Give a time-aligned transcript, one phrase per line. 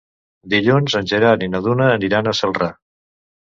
[0.53, 2.75] Dilluns en Gerard i na Duna aniran a Celrà.